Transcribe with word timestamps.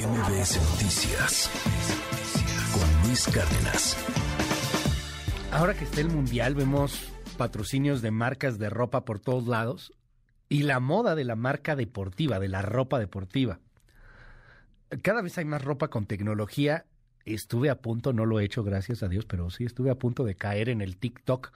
MBS 0.00 0.56
Noticias 0.70 1.50
con 2.72 3.06
Luis 3.06 3.26
Cárdenas. 3.26 3.96
Ahora 5.52 5.74
que 5.74 5.84
está 5.84 6.00
el 6.00 6.08
Mundial, 6.08 6.54
vemos 6.54 7.12
patrocinios 7.36 8.00
de 8.00 8.10
marcas 8.10 8.58
de 8.58 8.70
ropa 8.70 9.04
por 9.04 9.18
todos 9.18 9.46
lados 9.46 9.92
y 10.48 10.62
la 10.62 10.80
moda 10.80 11.14
de 11.14 11.24
la 11.24 11.36
marca 11.36 11.76
deportiva, 11.76 12.38
de 12.38 12.48
la 12.48 12.62
ropa 12.62 12.98
deportiva. 12.98 13.60
Cada 15.02 15.20
vez 15.20 15.36
hay 15.36 15.44
más 15.44 15.62
ropa 15.62 15.88
con 15.88 16.06
tecnología. 16.06 16.86
Estuve 17.26 17.68
a 17.68 17.82
punto, 17.82 18.14
no 18.14 18.24
lo 18.24 18.40
he 18.40 18.44
hecho, 18.44 18.64
gracias 18.64 19.02
a 19.02 19.08
Dios, 19.08 19.26
pero 19.26 19.50
sí 19.50 19.64
estuve 19.64 19.90
a 19.90 19.96
punto 19.96 20.24
de 20.24 20.34
caer 20.34 20.70
en 20.70 20.80
el 20.80 20.96
TikTok 20.96 21.52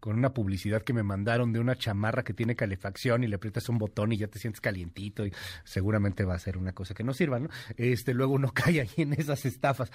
con 0.00 0.16
una 0.16 0.32
publicidad 0.32 0.82
que 0.82 0.92
me 0.92 1.02
mandaron 1.02 1.52
de 1.52 1.60
una 1.60 1.76
chamarra 1.76 2.22
que 2.22 2.34
tiene 2.34 2.54
calefacción 2.54 3.24
y 3.24 3.26
le 3.26 3.36
aprietas 3.36 3.68
un 3.68 3.78
botón 3.78 4.12
y 4.12 4.16
ya 4.16 4.28
te 4.28 4.38
sientes 4.38 4.60
calientito 4.60 5.26
y 5.26 5.32
seguramente 5.64 6.24
va 6.24 6.34
a 6.34 6.38
ser 6.38 6.56
una 6.56 6.72
cosa 6.72 6.94
que 6.94 7.04
no 7.04 7.12
sirva, 7.14 7.38
¿no? 7.38 7.48
Este, 7.76 8.14
luego 8.14 8.34
uno 8.34 8.50
cae 8.54 8.80
ahí 8.80 8.90
en 8.96 9.12
esas 9.14 9.44
estafas. 9.44 9.90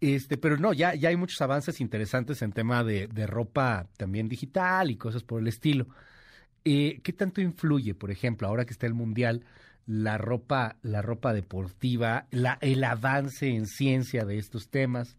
Este, 0.00 0.36
pero 0.36 0.56
no, 0.56 0.72
ya, 0.72 0.94
ya 0.94 1.08
hay 1.08 1.16
muchos 1.16 1.40
avances 1.40 1.80
interesantes 1.80 2.42
en 2.42 2.52
tema 2.52 2.84
de, 2.84 3.06
de 3.08 3.26
ropa 3.26 3.86
también 3.96 4.28
digital 4.28 4.90
y 4.90 4.96
cosas 4.96 5.22
por 5.22 5.40
el 5.40 5.48
estilo. 5.48 5.86
Eh, 6.64 7.00
¿Qué 7.02 7.12
tanto 7.12 7.40
influye, 7.40 7.94
por 7.94 8.10
ejemplo, 8.10 8.48
ahora 8.48 8.64
que 8.64 8.72
está 8.72 8.86
el 8.86 8.94
Mundial, 8.94 9.44
la 9.86 10.18
ropa, 10.18 10.76
la 10.82 11.00
ropa 11.00 11.32
deportiva, 11.32 12.26
la, 12.32 12.58
el 12.60 12.82
avance 12.82 13.48
en 13.48 13.66
ciencia 13.66 14.24
de 14.24 14.38
estos 14.38 14.68
temas? 14.68 15.16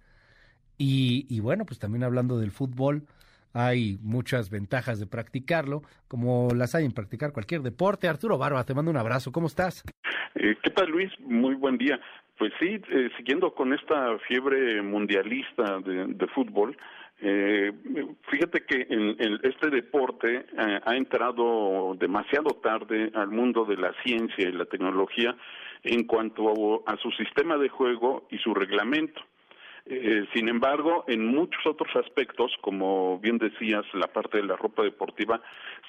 Y, 0.78 1.26
y 1.30 1.40
bueno, 1.40 1.66
pues 1.66 1.80
también 1.80 2.04
hablando 2.04 2.38
del 2.38 2.52
fútbol, 2.52 3.08
hay 3.54 3.98
muchas 4.02 4.50
ventajas 4.50 5.00
de 5.00 5.08
practicarlo, 5.08 5.82
como 6.08 6.50
las 6.56 6.76
hay 6.76 6.86
en 6.86 6.92
practicar 6.92 7.34
cualquier 7.34 7.62
deporte. 7.62 8.08
Arturo 8.08 8.38
Barba, 8.38 8.64
te 8.64 8.74
mando 8.74 8.92
un 8.92 8.98
abrazo. 8.98 9.32
¿Cómo 9.32 9.48
estás? 9.48 9.84
Eh, 10.36 10.56
¿Qué 10.62 10.70
tal, 10.72 10.90
Luis? 10.90 11.12
Muy 11.20 11.56
buen 11.56 11.78
día. 11.78 12.00
Pues 12.38 12.54
sí, 12.60 12.80
eh, 12.90 13.10
siguiendo 13.18 13.54
con 13.54 13.74
esta 13.74 14.18
fiebre 14.28 14.82
mundialista 14.84 15.80
de, 15.80 16.28
fútbol, 16.36 16.78
eh, 17.20 17.72
fíjate 18.30 18.64
que 18.64 18.86
este 19.42 19.72
deporte 19.72 20.46
ha 20.86 20.96
entrado 20.96 21.96
demasiado 22.00 22.52
tarde 22.62 23.12
al 23.16 23.30
mundo 23.30 23.66
de 23.66 23.78
la 23.78 23.92
ciencia 24.04 24.48
y 24.48 24.52
la 24.52 24.66
tecnología 24.66 25.36
en 25.84 26.04
cuanto 26.04 26.84
a 26.86 26.96
su 26.98 27.10
sistema 27.12 27.58
de 27.58 27.70
juego 27.70 28.28
y 28.30 28.38
su 28.38 28.54
reglamento. 28.54 29.22
Eh, 29.90 30.26
sin 30.34 30.50
embargo, 30.50 31.06
en 31.08 31.26
muchos 31.26 31.66
otros 31.66 31.96
aspectos, 31.96 32.52
como 32.60 33.20
bien 33.20 33.38
decías, 33.38 33.86
la 33.94 34.08
parte 34.08 34.38
de 34.38 34.44
la 34.44 34.58
ropa 34.58 34.84
deportiva 34.84 35.42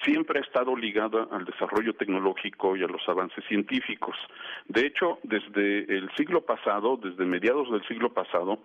siempre 0.04 0.38
ha 0.38 0.42
estado 0.42 0.77
ligada 0.77 1.27
al 1.32 1.44
desarrollo 1.44 1.94
tecnológico 1.94 2.76
y 2.76 2.84
a 2.84 2.86
los 2.86 3.02
avances 3.08 3.44
científicos. 3.48 4.16
De 4.69 4.86
hecho, 4.86 5.19
desde 5.24 5.80
el 5.92 6.08
siglo 6.16 6.42
pasado, 6.42 6.96
desde 6.96 7.24
mediados 7.24 7.70
del 7.72 7.84
siglo 7.88 8.12
pasado, 8.12 8.60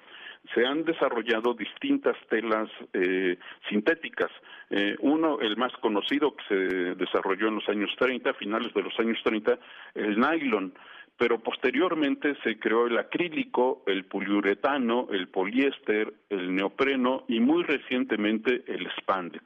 se 0.54 0.66
han 0.67 0.84
desarrollado 0.84 1.56
distintas 1.56 2.16
telas 2.30 2.70
eh, 2.94 3.38
sintéticas. 3.70 4.30
Eh, 4.70 4.95
uno, 5.00 5.39
el 5.39 5.58
más 5.58 5.73
conocido 5.78 6.36
que 6.36 6.44
se 6.48 6.56
desarrolló 6.95 7.48
en 7.48 7.56
los 7.56 7.70
años 7.70 7.89
30, 7.98 8.34
finales 8.36 8.72
de 8.73 8.84
los 8.84 9.00
años 9.00 9.17
30, 9.23 9.58
el 9.95 10.20
nylon 10.20 10.73
pero 11.17 11.39
posteriormente 11.39 12.36
se 12.44 12.58
creó 12.58 12.88
el 12.88 12.97
acrílico, 12.97 13.83
el 13.86 14.06
poliuretano, 14.06 15.08
el 15.11 15.28
poliéster, 15.28 16.14
el 16.30 16.55
neopreno 16.55 17.23
y 17.28 17.39
muy 17.39 17.64
recientemente 17.64 18.64
el 18.67 18.89
spandex. 19.00 19.44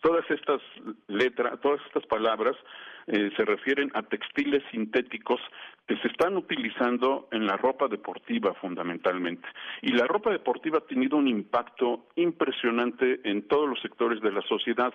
Todas 0.00 0.28
estas 0.30 0.60
letras, 1.06 1.60
todas 1.60 1.80
estas 1.86 2.04
palabras 2.06 2.56
eh, 3.06 3.30
se 3.36 3.44
refieren 3.44 3.90
a 3.94 4.02
textiles 4.02 4.62
sintéticos 4.70 5.40
que 5.86 5.96
se 5.98 6.08
están 6.08 6.36
utilizando 6.36 7.28
en 7.32 7.46
la 7.46 7.56
ropa 7.56 7.86
deportiva 7.88 8.54
fundamentalmente. 8.54 9.46
Y 9.82 9.92
la 9.92 10.06
ropa 10.06 10.30
deportiva 10.30 10.78
ha 10.78 10.86
tenido 10.86 11.16
un 11.16 11.28
impacto 11.28 12.06
impresionante 12.16 13.20
en 13.24 13.46
todos 13.46 13.68
los 13.68 13.80
sectores 13.80 14.20
de 14.20 14.32
la 14.32 14.42
sociedad. 14.42 14.92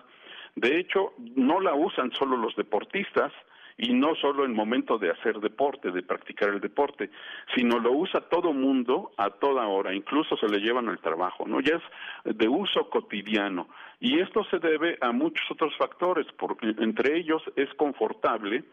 De 0.56 0.80
hecho, 0.80 1.14
no 1.36 1.60
la 1.60 1.76
usan 1.76 2.12
solo 2.12 2.38
los 2.38 2.56
deportistas, 2.56 3.32
y 3.80 3.94
no 3.94 4.14
solo 4.16 4.44
en 4.44 4.54
momento 4.54 4.98
de 4.98 5.10
hacer 5.10 5.40
deporte, 5.40 5.92
de 5.92 6.04
practicar 6.04 6.50
el 6.50 6.60
deporte, 6.60 7.10
sino 7.56 7.80
lo 7.80 7.94
usa 7.94 8.20
todo 8.30 8.52
mundo 8.52 9.12
a 9.18 9.30
toda 9.30 9.66
hora, 9.68 9.94
incluso 9.94 10.36
se 10.36 10.50
le 10.50 10.60
llevan 10.60 10.90
al 10.90 11.00
trabajo, 11.00 11.48
¿no? 11.48 11.62
Ya 11.62 11.78
es 11.78 12.38
de 12.38 12.50
uso 12.50 12.90
cotidiano 12.90 13.70
y 14.02 14.20
esto 14.20 14.44
se 14.52 14.60
debe 14.60 14.98
a 15.00 15.14
muchos 15.14 15.50
otros 15.50 15.74
factores, 15.78 16.28
porque 16.38 16.76
entre 16.78 17.18
ellos 17.18 17.42
es 17.56 17.74
confortable, 17.76 18.66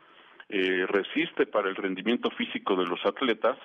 eh, 0.48 0.86
resiste 0.88 1.46
para 1.46 1.68
el 1.68 1.76
rendimiento 1.76 2.28
físico 2.30 2.74
de 2.74 2.86
los 2.86 3.04
atletas 3.06 3.56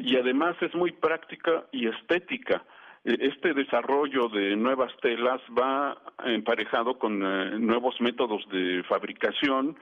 y 0.00 0.16
además 0.16 0.56
es 0.60 0.74
muy 0.74 0.92
práctica 0.92 1.64
y 1.72 1.88
estética 1.88 2.64
e, 3.04 3.28
este 3.28 3.54
desarrollo 3.54 4.28
de 4.28 4.56
nuevas 4.56 4.92
telas 5.00 5.40
va 5.56 5.96
emparejado 6.24 6.98
con 6.98 7.22
eh, 7.22 7.58
nuevos 7.58 8.00
métodos 8.00 8.48
de 8.50 8.82
fabricación, 8.88 9.76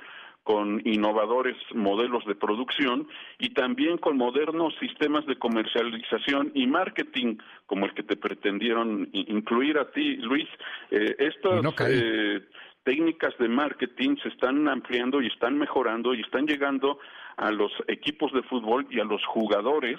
con 0.45 0.83
innovadores 0.85 1.57
modelos 1.75 2.25
de 2.27 2.35
producción 2.35 3.09
y 3.39 3.51
también 3.51 3.97
con 3.97 4.19
modernos 4.19 4.75
sistemas 4.79 5.27
de 5.27 5.37
comercialización 5.37 6.53
y 6.55 6.67
marketing 6.67 7.39
como 7.67 7.87
el 7.87 7.95
que 7.95 8.03
te 8.03 8.17
pretendieron 8.17 9.09
incluir 9.13 9.79
a 9.79 9.91
ti, 9.91 10.17
Luis. 10.17 10.49
Eh, 10.91 11.17
estas 11.19 11.65
eh, 11.89 12.43
técnicas 12.85 13.37
de 13.39 13.49
marketing 13.49 14.17
se 14.23 14.29
están 14.29 14.69
ampliando 14.69 15.21
y 15.21 15.27
están 15.27 15.59
mejorando 15.59 16.15
y 16.15 16.21
están 16.21 16.47
llegando 16.47 16.99
a 17.37 17.51
los 17.51 17.73
equipos 17.89 18.33
de 18.33 18.43
fútbol 18.43 18.87
y 18.91 19.01
a 19.01 19.05
los 19.05 19.25
jugadores 19.27 19.99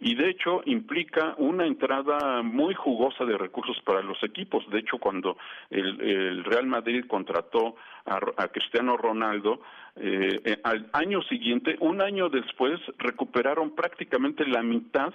y 0.00 0.14
de 0.14 0.30
hecho 0.30 0.62
implica 0.66 1.34
una 1.38 1.66
entrada 1.66 2.42
muy 2.42 2.74
jugosa 2.74 3.24
de 3.24 3.36
recursos 3.36 3.76
para 3.84 4.02
los 4.02 4.22
equipos. 4.22 4.68
De 4.70 4.78
hecho, 4.78 4.98
cuando 4.98 5.36
el, 5.70 6.44
Real 6.44 6.66
Madrid 6.66 7.04
contrató 7.08 7.76
a, 8.04 8.48
Cristiano 8.48 8.96
Ronaldo, 8.96 9.60
eh, 9.96 10.40
eh, 10.44 10.60
al 10.62 10.88
año 10.92 11.22
siguiente, 11.22 11.76
un 11.80 12.00
año 12.00 12.28
después, 12.28 12.80
recuperaron 12.98 13.74
prácticamente 13.74 14.46
la 14.46 14.62
mitad 14.62 15.12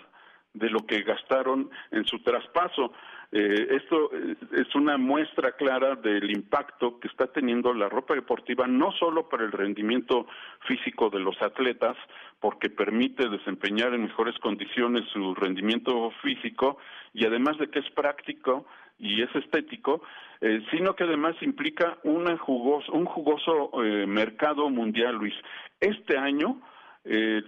de 0.54 0.70
lo 0.70 0.86
que 0.86 1.02
gastaron 1.02 1.70
en 1.92 2.06
su 2.06 2.20
traspaso. 2.20 2.94
Eh, 3.36 3.78
esto 3.82 4.12
eh, 4.14 4.36
es 4.52 4.76
una 4.76 4.96
muestra 5.00 5.54
clara 5.54 5.96
del 5.96 6.30
impacto 6.30 7.00
que 7.00 7.08
está 7.08 7.26
teniendo 7.26 7.74
la 7.74 7.90
ropa 7.90 8.14
deportiva, 8.14 8.68
no 8.68 8.92
solo 8.92 9.28
para 9.28 9.44
el 9.44 9.52
rendimiento 9.52 10.28
físico 10.68 11.10
de 11.10 11.20
los 11.20 11.42
atletas, 11.42 11.98
porque 12.40 12.70
permite 12.70 13.28
desempeñar 13.30 13.96
en 13.96 14.04
mejores 14.04 14.38
condiciones 14.38 15.10
su 15.12 15.34
rendimiento 15.34 16.12
físico, 16.22 16.78
y 17.12 17.26
además 17.26 17.58
de 17.58 17.72
que 17.72 17.80
es 17.80 17.90
práctico 17.96 18.68
y 19.00 19.24
es 19.24 19.36
estético, 19.36 20.04
eh, 20.40 20.64
sino 20.70 20.96
que 20.96 21.06
además 21.06 21.36
implica 21.42 21.98
una 22.04 22.34
un 22.34 23.06
jugoso 23.06 23.72
mercado 24.06 24.70
mundial, 24.70 25.16
Luis. 25.16 25.34
Este 25.80 26.18
año, 26.20 26.62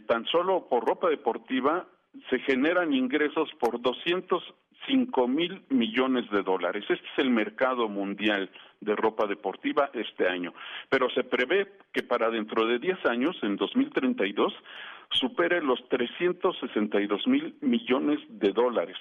tan 0.08 0.26
solo 0.26 0.68
por 0.68 0.84
ropa 0.84 1.10
deportiva, 1.10 1.86
se 2.30 2.40
generan 2.40 2.94
ingresos 2.94 3.50
por 3.60 3.80
205 4.88 5.28
mil 5.28 5.62
millones 5.70 6.30
de 6.30 6.44
dólares. 6.44 6.84
Este 6.90 7.06
es 7.06 7.20
el 7.20 7.30
mercado 7.30 7.88
mundial 7.88 8.50
de 8.82 8.96
ropa 8.96 9.28
deportiva 9.28 9.90
este 9.94 10.28
año. 10.28 10.54
Pero 10.90 11.10
se 11.10 11.24
prevé 11.24 11.68
que 11.92 12.04
para 12.04 12.30
dentro 12.30 12.66
de 12.66 12.80
10 12.80 13.06
años, 13.06 13.36
en 13.42 13.56
2032, 13.56 14.54
supere 15.12 15.62
los 15.62 15.88
362 15.90 17.28
mil 17.28 17.56
millones 17.62 18.20
de 18.30 18.52
dólares. 18.52 18.98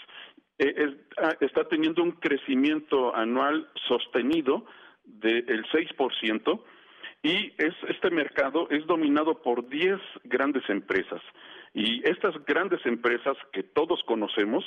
Eh, 0.58 0.96
ah, 1.18 1.34
está 1.40 1.64
teniendo 1.64 2.02
un 2.02 2.12
crecimiento 2.12 3.14
anual 3.14 3.68
sostenido 3.88 4.64
del 5.04 5.64
6%, 5.66 6.60
y 7.24 7.54
es, 7.56 7.74
este 7.88 8.10
mercado 8.10 8.68
es 8.70 8.86
dominado 8.86 9.40
por 9.42 9.66
10 9.66 9.98
grandes 10.24 10.62
empresas. 10.68 11.22
Y 11.72 12.06
estas 12.06 12.34
grandes 12.44 12.84
empresas 12.84 13.36
que 13.50 13.62
todos 13.62 14.00
conocemos 14.04 14.62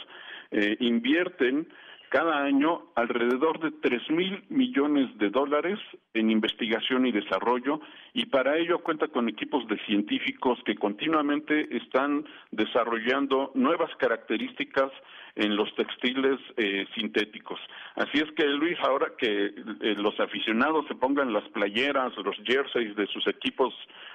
eh, 0.49 0.75
invierten 0.79 1.69
cada 2.09 2.43
año 2.43 2.83
alrededor 2.95 3.59
de 3.59 3.71
tres 3.81 4.01
mil 4.09 4.43
millones 4.49 5.17
de 5.17 5.29
dólares 5.29 5.79
en 6.13 6.31
investigación 6.31 7.05
y 7.05 7.11
desarrollo 7.11 7.81
y 8.13 8.25
para 8.27 8.57
ello 8.57 8.79
cuenta 8.79 9.07
con 9.07 9.27
equipos 9.27 9.67
de 9.67 9.77
científicos 9.85 10.59
que 10.65 10.75
continuamente 10.75 11.75
están 11.75 12.25
desarrollando 12.51 13.51
nuevas 13.55 13.89
características 13.97 14.91
en 15.35 15.55
los 15.55 15.73
textiles 15.75 16.39
eh, 16.57 16.87
sintéticos. 16.95 17.59
Así 17.95 18.17
es 18.19 18.31
que 18.31 18.45
Luis, 18.45 18.77
ahora 18.81 19.11
que 19.17 19.45
eh, 19.47 19.95
los 19.97 20.19
aficionados 20.19 20.85
se 20.87 20.95
pongan 20.95 21.33
las 21.33 21.47
playeras, 21.49 22.15
los 22.17 22.35
jerseys 22.43 22.95
de 22.95 23.07
sus 23.07 23.27
equipos 23.27 23.73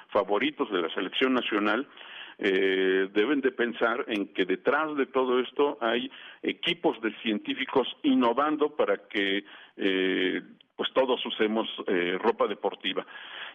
favoritos 0.08 0.70
de 0.70 0.82
la 0.82 0.92
selección 0.94 1.34
nacional, 1.34 1.86
eh, 2.38 3.08
deben 3.12 3.40
de 3.40 3.52
pensar 3.52 4.04
en 4.08 4.32
que 4.32 4.44
detrás 4.44 4.96
de 4.96 5.06
todo 5.06 5.40
esto 5.40 5.78
hay 5.80 6.10
equipos 6.42 7.00
de 7.00 7.12
científicos 7.22 7.88
innovando 8.02 8.70
para 8.76 9.08
que 9.08 9.44
pues 10.76 10.92
todos 10.94 11.24
usemos 11.24 11.68
eh, 11.86 12.18
ropa 12.20 12.46
deportiva. 12.46 13.06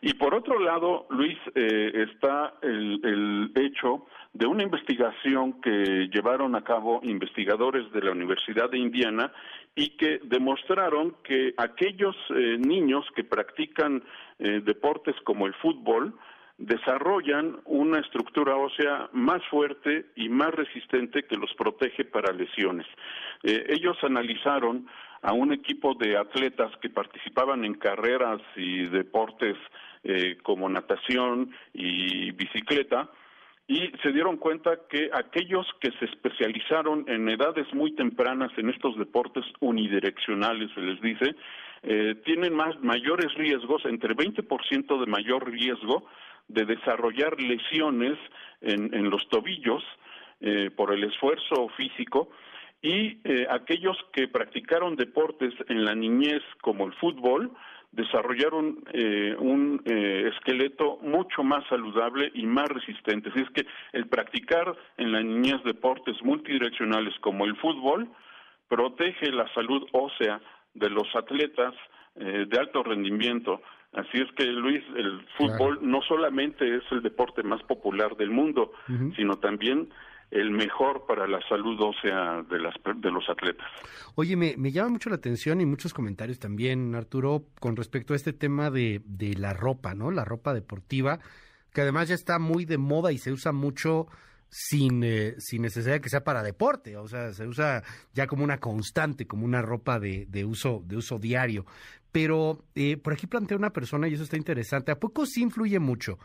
Y 0.01 0.13
por 0.13 0.35
otro 0.35 0.59
lado, 0.59 1.07
Luis, 1.09 1.38
eh, 1.56 2.07
está 2.09 2.53
el, 2.62 3.01
el, 3.03 3.51
hecho 3.56 4.06
de 4.33 4.45
una 4.45 4.63
investigación 4.63 5.59
que 5.62 6.07
llevaron 6.13 6.56
a 6.56 6.63
cabo 6.63 7.00
investigadores 7.03 7.91
de 7.91 8.01
la 8.01 8.12
Universidad 8.12 8.69
de 8.69 8.77
Indiana 8.77 9.31
y 9.75 9.89
que 9.97 10.19
demostraron 10.23 11.15
que 11.23 11.53
aquellos 11.57 12.15
eh, 12.30 12.57
niños 12.59 13.06
que 13.15 13.23
practican 13.23 14.03
eh, 14.39 14.62
deportes 14.63 15.15
como 15.23 15.47
el 15.47 15.53
fútbol, 15.56 16.13
desarrollan 16.57 17.57
una 17.65 18.00
estructura 18.00 18.56
ósea 18.56 19.09
más 19.13 19.45
fuerte 19.50 20.07
y 20.15 20.27
más 20.30 20.54
resistente 20.54 21.24
que 21.24 21.36
los 21.36 21.54
protege 21.54 22.04
para 22.06 22.33
lesiones. 22.33 22.88
Eh, 23.44 23.65
ellos 23.69 23.98
analizaron 24.01 24.88
a 25.21 25.33
un 25.33 25.54
equipo 25.54 25.94
de 25.95 26.18
atletas 26.18 26.71
que 26.81 26.89
participaban 26.89 27.63
en 27.63 27.75
carreras 27.75 28.42
y 28.56 28.86
deportes 28.86 29.56
eh, 30.04 30.38
como 30.44 30.69
natación 30.69 31.51
y 31.74 32.31
bicicleta, 32.31 33.09
y 33.69 33.92
se 34.01 34.13
dieron 34.13 34.38
cuenta 34.38 34.80
que 34.89 35.09
aquellos 35.13 35.68
que 35.81 35.92
se 36.00 36.06
especializaron 36.06 37.04
en 37.07 37.27
edades 37.27 37.68
muy 37.74 37.94
tempranas 37.95 38.50
en 38.57 38.69
estos 38.69 38.98
deportes 38.98 39.44
unidireccionales, 39.59 40.71
se 40.74 40.80
les 40.80 41.01
dice, 41.01 41.36
eh, 41.83 42.15
tienen 42.24 42.56
más 42.56 42.80
mayores 42.81 43.33
riesgos, 43.33 43.83
entre 43.86 44.15
20% 44.15 45.00
de 45.00 45.06
mayor 45.06 45.51
riesgo 45.51 46.06
de 46.47 46.65
desarrollar 46.65 47.39
lesiones 47.39 48.17
en, 48.61 49.09
los 49.09 49.27
tobillos 49.29 49.83
eh, 50.39 50.71
por 50.75 50.94
el 50.94 51.03
esfuerzo 51.03 51.69
físico 51.77 52.29
y 52.81 53.19
eh, 53.23 53.47
aquellos 53.49 53.97
que 54.13 54.27
practicaron 54.27 54.95
deportes 54.95 55.53
en 55.67 55.83
la 55.83 55.95
niñez 55.95 56.41
como 56.61 56.85
el 56.85 56.94
fútbol 56.94 57.51
desarrollaron 57.91 58.83
eh, 58.94 59.35
un 59.39 59.81
esqueleto 59.85 60.99
mucho 61.01 61.41
más 61.41 61.65
saludable 61.67 62.31
y 62.33 62.45
más 62.45 62.67
resistente. 62.67 63.29
Así 63.29 63.39
es 63.39 63.49
que 63.51 63.65
el 63.94 64.07
practicar 64.07 64.75
en 64.97 65.11
la 65.11 65.21
niñez 65.21 65.63
deportes 65.63 66.21
multidireccionales 66.21 67.17
como 67.21 67.45
el 67.45 67.55
fútbol 67.55 68.09
protege 68.67 69.31
la 69.31 69.51
salud 69.53 69.88
ósea 69.94 70.41
de 70.73 70.89
los 70.89 71.07
atletas 71.15 71.73
de 72.15 72.59
alto 72.59 72.83
rendimiento 72.83 73.61
Así 73.94 74.18
es 74.19 74.31
que, 74.36 74.45
Luis, 74.45 74.84
el 74.95 75.25
fútbol 75.38 75.80
no 75.81 76.01
solamente 76.01 76.75
es 76.75 76.84
el 76.92 77.01
deporte 77.01 77.42
más 77.44 77.63
popular 77.63 78.16
del 78.16 78.30
mundo, 78.30 78.72
sino 79.16 79.38
también 79.38 79.89
el 80.30 80.51
mejor 80.51 81.06
para 81.07 81.25
la 81.25 81.39
salud 81.48 81.80
ósea 81.80 82.44
de, 82.50 82.60
las, 82.60 82.75
de 82.98 83.12
los 83.12 83.28
atletas. 83.30 83.68
Oye, 84.16 84.36
me, 84.36 84.72
llama 84.72 84.89
mucho 84.89 85.10
la 85.10 85.16
atención 85.16 85.62
y 85.62 85.66
muchos 85.66 85.94
comentarios 85.94 86.38
también, 86.38 86.94
Arturo, 86.95 87.45
con 87.60 87.75
respecto 87.75 88.13
a 88.13 88.18
este 88.18 88.34
tema 88.34 88.69
de, 88.69 89.01
de 89.06 89.36
la 89.36 89.54
ropa, 89.54 89.95
¿no? 89.95 90.12
La 90.12 90.25
ropa 90.25 90.54
deportiva, 90.54 91.19
que 91.74 91.81
además 91.81 92.10
ya 92.10 92.16
está 92.16 92.40
muy 92.40 92.66
de 92.66 92.78
moda 92.78 93.12
y 93.13 93.18
se 93.18 93.31
usa 93.31 93.54
mucho 93.54 94.07
sin, 94.50 95.04
eh, 95.04 95.36
sin 95.40 95.62
necesidad 95.62 95.95
de 95.95 96.01
que 96.01 96.10
sea 96.10 96.24
para 96.24 96.44
deporte, 96.44 96.98
o 96.98 97.07
sea, 97.07 97.33
se 97.33 97.48
usa 97.48 97.83
ya 98.13 98.28
como 98.28 98.44
una 98.44 98.60
constante, 98.60 99.28
como 99.28 99.45
una 99.45 99.62
ropa 99.62 100.00
de, 100.00 100.25
de 100.28 100.45
uso, 100.45 100.83
de 100.86 100.98
uso 100.98 101.19
diario. 101.19 101.66
Pero 102.18 102.64
eh, 102.74 102.98
por 102.98 103.14
aquí 103.14 103.28
plantea 103.28 103.56
una 103.56 103.69
persona, 103.69 104.08
y 104.08 104.16
eso 104.16 104.24
está 104.24 104.38
interesante, 104.38 104.92
¿a 104.92 105.00
poco 105.00 105.28
sí 105.28 105.44
influye 105.44 105.78
mucho? 105.78 106.18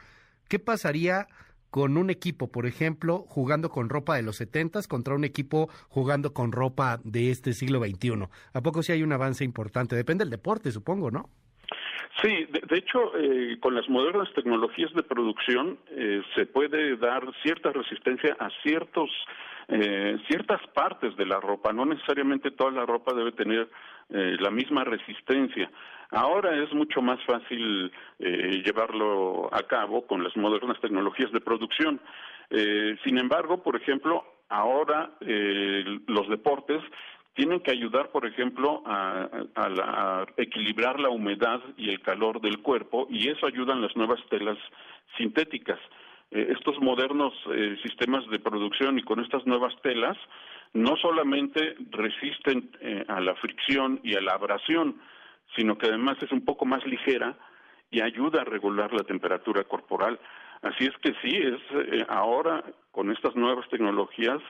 ¿Qué 0.48 0.58
pasaría 0.58 1.26
con 1.68 1.98
un 1.98 2.08
equipo, 2.08 2.50
por 2.50 2.64
ejemplo, 2.64 3.26
jugando 3.28 3.68
con 3.68 3.90
ropa 3.90 4.16
de 4.16 4.22
los 4.22 4.36
setentas 4.36 4.88
contra 4.88 5.14
un 5.14 5.24
equipo 5.24 5.68
jugando 5.90 6.32
con 6.32 6.50
ropa 6.50 6.98
de 7.04 7.30
este 7.30 7.52
siglo 7.52 7.78
XXI? 7.78 8.26
¿A 8.54 8.62
poco 8.62 8.82
sí 8.82 8.92
hay 8.92 9.02
un 9.02 9.12
avance 9.12 9.44
importante? 9.44 9.94
Depende 9.94 10.24
del 10.24 10.30
deporte, 10.30 10.72
supongo, 10.72 11.10
¿no? 11.10 11.28
Sí, 12.20 12.46
de, 12.50 12.78
hecho, 12.78 13.16
eh, 13.16 13.56
con 13.60 13.74
las 13.74 13.88
modernas 13.88 14.28
tecnologías 14.34 14.92
de 14.92 15.02
producción 15.02 15.78
eh, 15.90 16.22
se 16.34 16.44
puede 16.44 16.96
dar 16.96 17.24
cierta 17.42 17.72
resistencia 17.72 18.36
a 18.38 18.50
ciertos 18.62 19.10
eh, 19.68 20.18
ciertas 20.28 20.60
partes 20.74 21.16
de 21.16 21.24
la 21.24 21.40
ropa. 21.40 21.72
No 21.72 21.86
necesariamente 21.86 22.50
toda 22.50 22.70
la 22.72 22.84
ropa 22.84 23.14
debe 23.14 23.32
tener 23.32 23.68
la 24.10 24.50
misma 24.50 24.84
resistencia. 24.84 25.70
Ahora 26.10 26.54
es 26.62 26.70
mucho 26.74 27.00
más 27.00 27.18
fácil 27.24 27.90
llevarlo 28.18 29.48
a 29.50 29.62
cabo 29.62 30.06
con 30.06 30.22
las 30.22 30.36
modernas 30.36 30.78
tecnologías 30.82 31.32
de 31.32 31.40
producción. 31.40 31.98
sin 33.04 33.16
embargo, 33.16 33.62
por 33.62 33.74
ejemplo, 33.76 34.22
ahora 34.50 35.12
los 35.20 36.28
deportes 36.28 36.82
tienen 37.34 37.60
que 37.60 37.70
ayudar, 37.70 38.10
por 38.10 38.26
ejemplo, 38.26 38.82
a, 38.84 40.26
equilibrar 40.36 41.00
la 41.00 41.08
humedad 41.08 41.60
y 41.76 41.90
el 41.90 42.00
calor 42.00 42.40
del 42.40 42.60
cuerpo 42.60 43.06
y 43.10 43.28
eso 43.28 43.46
ayudan 43.46 43.80
las 43.80 43.96
nuevas 43.96 44.20
telas 44.28 44.58
sintéticas. 45.16 45.78
Eh, 46.30 46.48
estos 46.50 46.78
modernos 46.80 47.32
eh, 47.52 47.76
sistemas 47.82 48.26
de 48.30 48.38
producción 48.38 48.98
y 48.98 49.02
con 49.02 49.20
estas 49.20 49.46
nuevas 49.46 49.74
telas 49.82 50.16
no 50.74 50.96
solamente 50.96 51.74
resisten 51.90 52.70
eh, 52.80 53.04
a 53.08 53.20
la 53.20 53.34
fricción 53.36 54.00
y 54.02 54.14
a 54.14 54.20
la 54.20 54.32
abrasión, 54.32 55.00
sino 55.56 55.76
que 55.76 55.86
además 55.86 56.16
es 56.22 56.32
un 56.32 56.44
poco 56.44 56.64
más 56.64 56.84
ligera 56.86 57.36
y 57.90 58.00
ayuda 58.00 58.42
a 58.42 58.44
regular 58.44 58.92
la 58.92 59.04
temperatura 59.04 59.64
corporal. 59.64 60.18
Así 60.62 60.84
es 60.84 60.96
que 61.02 61.12
sí, 61.22 61.36
es 61.36 62.06
ahora 62.08 62.64
con 62.90 63.10
estas 63.10 63.34
nuevas 63.34 63.68
tecnologías 63.68 64.40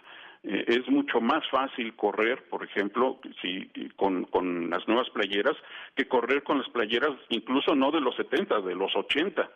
eh, 0.44 0.64
es 0.66 0.88
mucho 0.88 1.20
más 1.20 1.48
fácil 1.50 1.94
correr, 1.94 2.42
por 2.48 2.64
ejemplo, 2.64 3.20
si, 3.40 3.70
con, 3.96 4.24
con 4.24 4.70
las 4.70 4.86
nuevas 4.88 5.08
playeras, 5.10 5.56
que 5.94 6.08
correr 6.08 6.42
con 6.42 6.58
las 6.58 6.68
playeras 6.70 7.12
incluso 7.28 7.74
no 7.74 7.90
de 7.92 8.00
los 8.00 8.16
70, 8.16 8.60
de 8.60 8.74
los 8.74 8.94
80. 8.94 9.50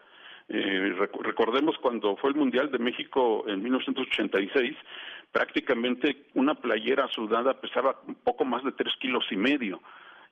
Eh, 0.49 0.95
recordemos 1.23 1.77
cuando 1.79 2.17
fue 2.17 2.31
el 2.31 2.37
Mundial 2.37 2.71
de 2.71 2.79
México 2.79 3.45
en 3.49 3.63
1986, 3.65 4.77
prácticamente 5.33 6.27
una 6.35 6.55
playera 6.55 7.09
sudada 7.09 7.61
pesaba 7.61 8.01
poco 8.23 8.45
más 8.45 8.63
de 8.63 8.73
tres 8.73 8.95
kilos 9.01 9.25
y 9.31 9.37
medio. 9.37 9.83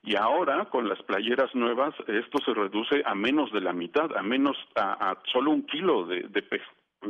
Y 0.04 0.16
ahora, 0.16 0.66
con 0.66 0.88
las 0.88 1.02
playeras 1.02 1.52
nuevas, 1.54 1.94
esto 2.06 2.38
se 2.44 2.52
reduce 2.52 3.02
a 3.06 3.14
menos 3.14 3.50
de 3.52 3.60
la 3.60 3.72
mitad, 3.72 4.14
a 4.16 4.22
menos, 4.22 4.56
a, 4.76 5.16
solo 5.32 5.50
un 5.50 5.66
kilo 5.66 6.06
de, 6.06 6.28
de, 6.28 6.42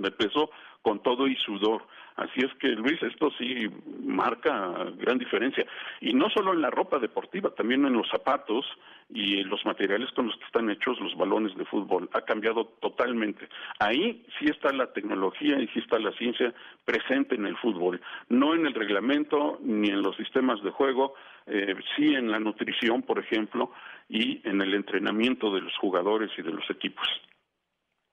de 0.03 0.11
peso 0.11 0.51
con 0.83 1.03
todo 1.03 1.27
y 1.27 1.37
sudor. 1.37 1.83
Así 2.17 2.41
es 2.43 2.55
que, 2.61 2.69
Luis, 2.69 3.03
esto 3.03 3.31
sí 3.39 3.69
marca 4.05 4.87
gran 4.99 5.19
diferencia. 5.19 5.67
Y 6.01 6.13
no 6.13 6.31
solo 6.31 6.53
en 6.53 6.61
la 6.61 6.71
ropa 6.71 6.99
deportiva, 6.99 7.51
también 7.51 7.85
en 7.87 7.95
los 7.95 8.09
zapatos 8.09 8.65
y 9.11 9.43
los 9.45 9.65
materiales 9.65 10.11
con 10.13 10.27
los 10.27 10.37
que 10.37 10.45
están 10.45 10.71
hechos 10.71 11.01
los 11.01 11.17
balones 11.17 11.57
de 11.57 11.65
fútbol. 11.65 12.09
Ha 12.13 12.21
cambiado 12.21 12.67
totalmente. 12.81 13.49
Ahí 13.81 14.25
sí 14.39 14.45
está 14.45 14.73
la 14.73 14.93
tecnología 14.93 15.59
y 15.59 15.67
sí 15.69 15.81
está 15.81 15.99
la 15.99 16.13
ciencia 16.13 16.55
presente 16.85 17.35
en 17.35 17.47
el 17.47 17.57
fútbol. 17.57 18.01
No 18.29 18.55
en 18.55 18.67
el 18.67 18.75
reglamento 18.75 19.59
ni 19.61 19.89
en 19.89 20.03
los 20.03 20.17
sistemas 20.17 20.63
de 20.63 20.71
juego, 20.71 21.15
eh, 21.47 21.75
sí 21.97 22.15
en 22.15 22.31
la 22.31 22.39
nutrición, 22.39 23.03
por 23.03 23.19
ejemplo, 23.19 23.73
y 24.09 24.41
en 24.49 24.61
el 24.61 24.75
entrenamiento 24.75 25.53
de 25.53 25.63
los 25.63 25.77
jugadores 25.79 26.31
y 26.39 26.43
de 26.43 26.53
los 26.53 26.69
equipos. 26.71 27.09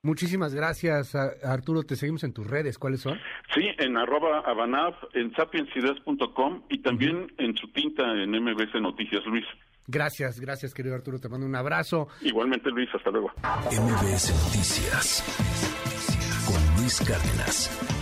Muchísimas 0.04 0.52
gracias, 0.52 1.14
Arturo. 1.14 1.84
Te 1.84 1.94
seguimos 1.94 2.24
en 2.24 2.32
tus 2.32 2.44
redes. 2.44 2.76
¿Cuáles 2.76 3.02
son? 3.02 3.20
Sí, 3.54 3.68
en 3.78 3.96
arroba 3.96 4.40
abanaf, 4.40 4.96
en 5.14 5.32
sapiensides.com 5.34 6.62
y 6.68 6.78
también 6.78 7.32
en 7.38 7.56
su 7.56 7.68
tinta 7.68 8.02
en 8.20 8.30
MBC 8.30 8.80
Noticias, 8.80 9.24
Luis. 9.26 9.44
Gracias, 9.86 10.40
gracias, 10.40 10.74
querido 10.74 10.96
Arturo. 10.96 11.20
Te 11.20 11.28
mando 11.28 11.46
un 11.46 11.54
abrazo. 11.54 12.08
Igualmente, 12.20 12.70
Luis. 12.70 12.88
Hasta 12.92 13.10
luego. 13.10 13.30
MBS 13.70 14.30
Noticias 14.44 15.22
con 16.46 16.80
Luis 16.80 16.98
Cárdenas. 17.06 18.01